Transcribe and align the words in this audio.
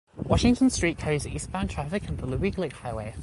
Washington 0.23 0.71
Street 0.71 0.97
carries 0.97 1.27
eastbound 1.27 1.69
traffic 1.69 2.07
and 2.07 2.17
the 2.17 2.25
Louis 2.25 2.49
Glick 2.49 2.73
Highway. 2.73 3.13